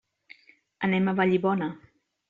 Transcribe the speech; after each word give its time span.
Anem 0.89 1.07
a 1.07 1.15
Vallibona. 1.21 1.73